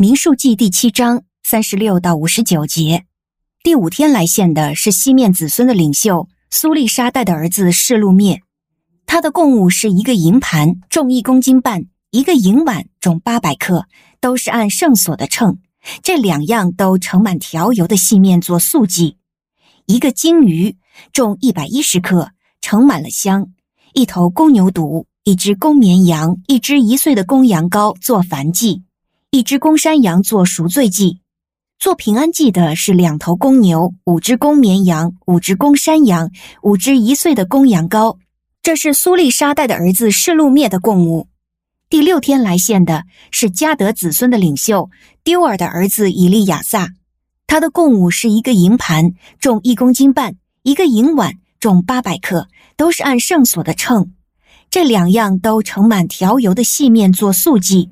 [0.00, 3.04] 民数记第七章三十六到五十九节，
[3.64, 8.40] 第五天来献的是西面子孙的领袖苏利沙代的儿子示路灭，
[9.06, 11.80] 他的贡物是一个银盘，重一公斤半；
[12.12, 13.86] 一个银碗，重八百克，
[14.20, 15.58] 都是按圣所的称。
[16.00, 19.16] 这两样都盛满调油的细面做素祭。
[19.86, 20.76] 一个金鱼，
[21.12, 22.30] 重一百一十克，
[22.60, 23.46] 盛满了香；
[23.94, 28.84] 一头公牛犊，一只公绵羊，一只一岁的公羊羔做燔祭；
[29.30, 31.20] 一只公山羊做赎罪祭。
[31.78, 36.30] 做平安祭的是两头公牛，五只公绵羊，五只公山羊，
[36.62, 38.16] 五只一岁的公羊羔。
[38.62, 41.28] 这是苏利沙代的儿子示路灭的供物。
[41.90, 44.88] 第六天来献的是加德子孙的领袖
[45.22, 46.88] 丢尔的儿子以利亚撒。
[47.46, 54.14] 他的供物是一个银盘，重一公斤半；一个银碗，重八百克，都是按圣所的秤。
[54.70, 57.90] 这两样都盛满调油的细面做素祭。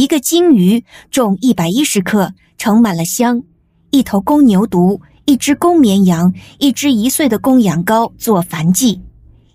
[0.00, 3.42] 一个金鱼，重一百一十克，盛满了香；
[3.90, 9.02] 一头公牛犊，一只公绵羊，一只一岁的公羊羔做燔祭；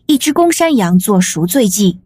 [0.05, 2.00] 一只公山羊做赎罪祭。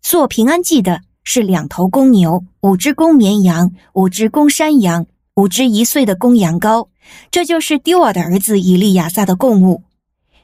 [0.00, 5.06] 做平安祭的是两头公牛，五只公绵羊，五只公山羊。
[5.34, 6.86] 五只一岁的公羊羔，
[7.32, 9.82] 这就是丢尔的儿子以利亚撒的供物。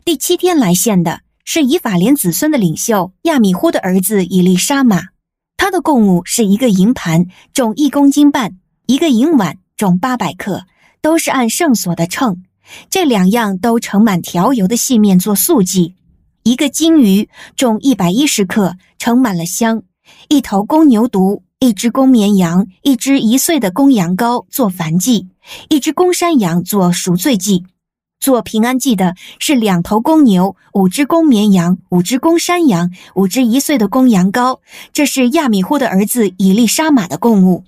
[0.04, 5.10] 第七天来献的是以法莲子孙的领袖亚米呼的儿子以利沙玛，
[5.70, 8.50] 的供物是一个银盘，重一公斤半；
[8.86, 10.64] 一个银碗，重八百克，
[11.00, 12.42] 都是按圣所的秤。
[12.88, 15.94] 这两样都盛满调油的细面做素祭。
[16.42, 19.80] 一个金鱼，重一百一十克，盛满了香；
[20.28, 21.42] 一头公牛犊。
[21.62, 25.26] 一只公绵羊，一只一岁的公羊羔做燔祭；
[25.68, 27.66] 一只公山羊做赎罪祭。
[28.20, 34.58] 做平安祭的是两头公牛，五只公绵羊，五只公山羊，五只一岁的公羊羔。
[34.92, 37.64] 这是亚米呼的儿子以利沙玛的供物。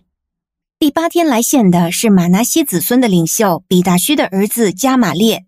[0.78, 5.46] 第八天来献的是玛拿西子孙的领袖比达虚的儿子加玛列，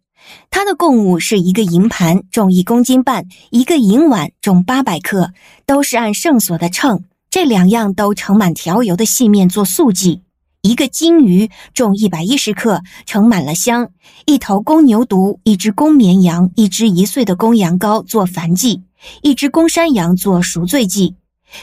[0.48, 5.32] 他的供物是一个银盘，重一公斤半；一个银碗，重八百克，
[5.66, 7.04] 都是按圣所的秤。
[7.28, 10.22] 这两样都盛满调油的细面做素祭。
[10.64, 13.88] 一个金鱼重一百一十克，盛满了香；
[14.24, 18.80] 一头公牛犊，一只公绵羊，一只一岁的公羊羔做燔祭；
[19.20, 21.16] 一只公山羊做赎罪祭。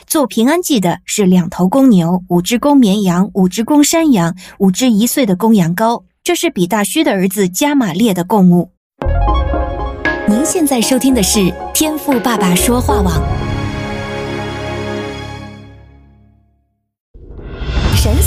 [0.05, 6.03] 做平安祭的是两头公牛，五只公绵羊，五只公山羊，五只一岁的公羊羔。
[6.23, 8.69] 这是比大虚的儿子加玛列的供物。
[10.27, 13.50] 您现在收听的是天赋爸爸说话网。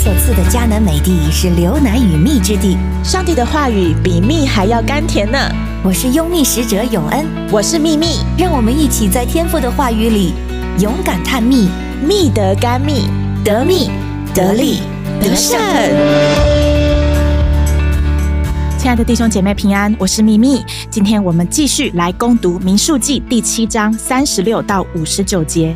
[0.05, 5.39] 所赐的迦南美地是流奶与蜜之地，上帝的话语比蜜还要甘甜呢。
[5.83, 10.35] 我是拥蜜使者永恩，我是蜜蜜，让我们一起在天父的话语里
[10.77, 11.69] 勇敢探蜜，
[12.07, 13.09] 蜜得甘蜜，
[13.43, 13.89] 得蜜
[14.31, 14.81] 得利
[15.19, 15.57] 得胜。
[18.85, 20.63] 亲爱的弟兄姐妹平安，我是蜜蜜。
[20.91, 25.75] 今天我们继续来攻读民数记第七章三十六到五十九节。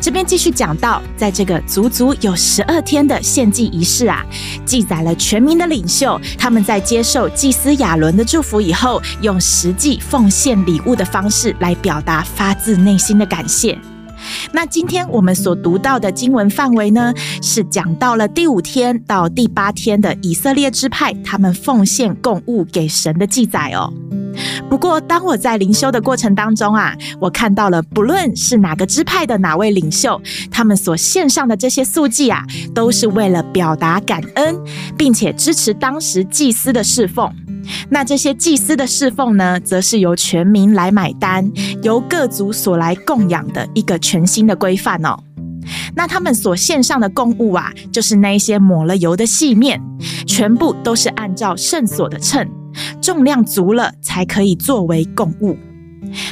[0.00, 4.26] 这边继续讲到，在这个足足有十二天的献祭仪式啊，
[4.64, 13.78] 记载了全民的领袖他们在接受祭司亚伦的祝福以后，用实际奉献礼物的方式来表达发自内心的感谢。
[14.52, 17.12] 那今天我们所读到的经文范围呢，
[17.42, 23.92] 是讲到了第五天到第八天的以色列支派，他们奉献供物给神的记载哦。
[24.68, 32.44] 不过，当我在灵修的过程当中啊，我看到了不论是哪个支派的哪位领袖，他们所献上的这些素祭啊，
[32.74, 34.56] 都是为了表达感恩，
[34.96, 37.30] 并且支持当时祭司的侍奉。
[37.90, 41.50] 那这些祭司的侍奉呢，则是由全民来买单，
[41.82, 45.18] 由各族所来供养的一个全新的规范哦。
[45.94, 49.78] 那他们所献上的供物啊，就是那一些抹了油的细面，
[50.26, 52.48] 全部都是按照圣所的称，
[53.00, 55.56] 重量足了才可以作为供物。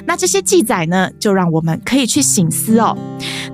[0.07, 2.97] 那这些记载呢，就让我们可以去省思哦，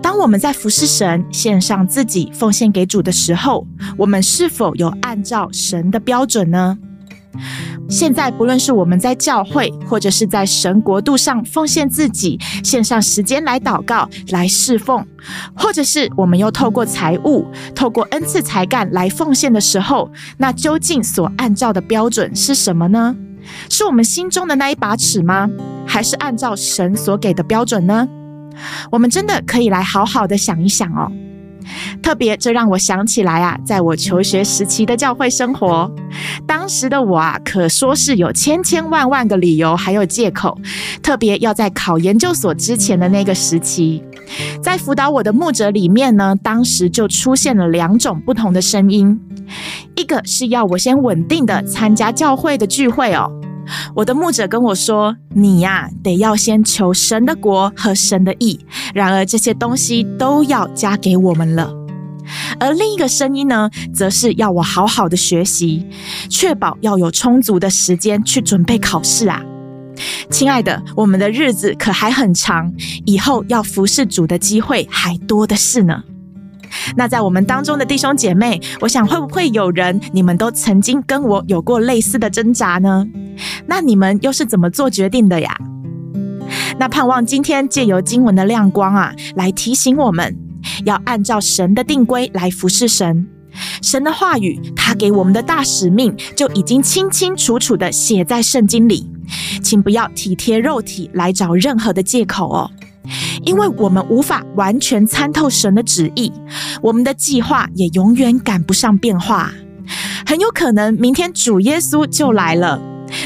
[0.01, 3.67] 当我们在服侍神、献上自己奉献给主的时候，
[3.97, 6.79] 我们是否有按照神的标准呢？
[7.89, 15.07] 现在，不论是我们在教会，或者是在神国度上奉献自己，献上时间来祷告、来侍奉，
[15.55, 23.15] 或者是我们又透过财务、透过恩赐才干来奉献的时候，那究竟所按照的标准是什么呢？
[23.69, 25.51] 是我们心中的那一把尺吗？
[25.87, 28.09] 还是按照神所给的标准呢？
[28.91, 31.11] 我们真的可以来好好的想一想哦。
[32.03, 35.91] 特别，这让我想起来啊，在我求学时期的教会生活，
[36.47, 40.59] 当时的我啊，可说是有千千万万个理由还有借口。
[41.03, 44.03] 特别要在考研究所之前的那个时期，
[44.63, 49.21] 在辅导我的牧者里面呢，当时就出现了两种不同的声音。
[49.97, 53.31] 一个是要我先稳定的参加教会的聚会哦。
[53.95, 58.59] 我的牧者跟我说：“你呀，得要先求神的国和神的义，
[58.95, 61.73] 然而这些东西都要加给我们了。”
[62.61, 65.87] 而另一个声音呢，则是要我好好的学习，
[66.29, 69.43] 确保要有充足的时间去准备考试啊。
[70.31, 72.73] 亲爱的，我们的日子可还很长，
[73.05, 76.03] 以后要服侍主的机会还多的是呢。
[76.97, 83.05] 那在我们当中的弟兄姐妹，我想会不会有人，你们都曾经跟我有过类似的挣扎呢？
[83.67, 85.57] 那你们又是怎么做决定的呀？
[86.79, 90.37] 那盼望今天借由经文的亮光啊，来提醒我们，
[90.85, 93.27] 要按照神的定规来服侍神。
[93.83, 99.11] 神的话语，他给我们的大使命，就已经清清楚楚地写在圣经里。
[99.63, 102.71] 请不要体贴肉体来找任何的借口哦，
[103.45, 106.33] 因为我们无法完全参透神的旨意，
[106.83, 109.53] 我们的计划也永远赶不上变化。
[110.27, 112.81] 很有可能明天主耶稣就来了，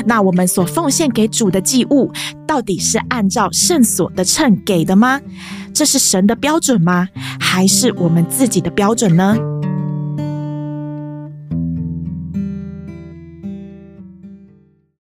[0.05, 2.11] 那我们所奉献给主的祭物，
[2.47, 5.21] 到底是按照圣所的秤给的吗？
[5.73, 7.09] 这是神的标准吗？
[7.39, 9.37] 还是我们自己的标准呢？